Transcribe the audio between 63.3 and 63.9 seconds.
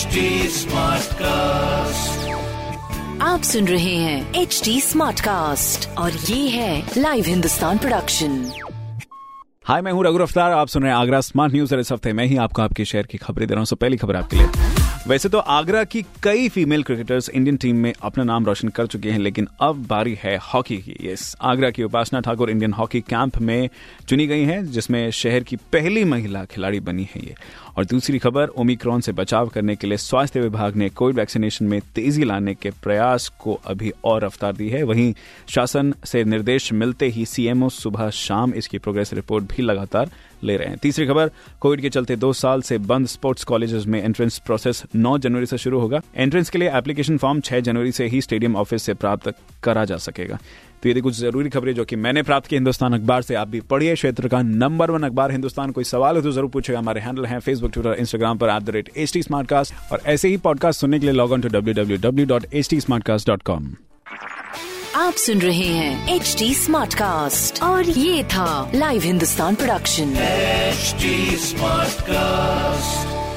com